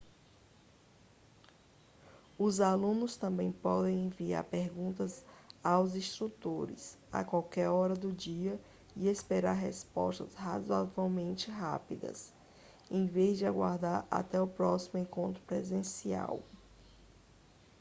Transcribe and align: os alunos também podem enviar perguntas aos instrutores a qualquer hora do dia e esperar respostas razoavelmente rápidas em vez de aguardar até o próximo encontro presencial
os 2.39 2.59
alunos 2.59 3.15
também 3.17 3.51
podem 3.51 4.07
enviar 4.07 4.43
perguntas 4.45 5.23
aos 5.63 5.93
instrutores 5.93 6.97
a 7.11 7.23
qualquer 7.23 7.69
hora 7.69 7.93
do 7.93 8.11
dia 8.11 8.59
e 8.95 9.07
esperar 9.07 9.53
respostas 9.53 10.33
razoavelmente 10.33 11.51
rápidas 11.51 12.33
em 12.89 13.05
vez 13.05 13.37
de 13.37 13.45
aguardar 13.45 14.03
até 14.09 14.41
o 14.41 14.47
próximo 14.47 14.97
encontro 14.99 15.39
presencial 15.43 16.39